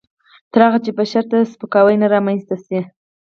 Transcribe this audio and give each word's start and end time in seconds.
تر 0.51 0.59
هغه 0.67 0.79
چې 0.85 0.91
بشر 0.99 1.23
ته 1.31 1.37
سپکاوی 1.53 1.95
نه 2.01 2.07
رامنځته 2.13 2.55
شي. 2.65 2.79